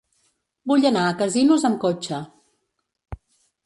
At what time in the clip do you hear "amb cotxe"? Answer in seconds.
1.71-2.25